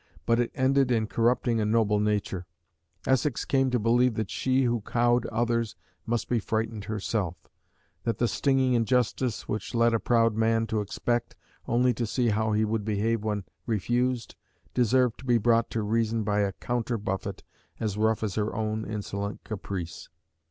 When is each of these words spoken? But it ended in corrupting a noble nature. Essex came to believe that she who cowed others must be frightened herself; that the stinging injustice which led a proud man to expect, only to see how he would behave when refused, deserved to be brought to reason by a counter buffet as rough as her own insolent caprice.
But 0.25 0.39
it 0.39 0.49
ended 0.55 0.89
in 0.89 1.05
corrupting 1.05 1.59
a 1.61 1.65
noble 1.65 1.99
nature. 1.99 2.47
Essex 3.05 3.45
came 3.45 3.69
to 3.69 3.77
believe 3.77 4.15
that 4.15 4.31
she 4.31 4.63
who 4.63 4.81
cowed 4.81 5.27
others 5.27 5.75
must 6.07 6.27
be 6.27 6.39
frightened 6.39 6.85
herself; 6.85 7.47
that 8.03 8.17
the 8.17 8.27
stinging 8.27 8.73
injustice 8.73 9.47
which 9.47 9.75
led 9.75 9.93
a 9.93 9.99
proud 9.99 10.33
man 10.33 10.65
to 10.65 10.81
expect, 10.81 11.35
only 11.67 11.93
to 11.93 12.07
see 12.07 12.29
how 12.29 12.51
he 12.51 12.65
would 12.65 12.83
behave 12.83 13.23
when 13.23 13.43
refused, 13.67 14.35
deserved 14.73 15.19
to 15.19 15.25
be 15.25 15.37
brought 15.37 15.69
to 15.69 15.83
reason 15.83 16.23
by 16.23 16.39
a 16.39 16.53
counter 16.53 16.97
buffet 16.97 17.43
as 17.79 17.95
rough 17.95 18.23
as 18.23 18.33
her 18.33 18.55
own 18.55 18.83
insolent 18.89 19.43
caprice. 19.43 20.09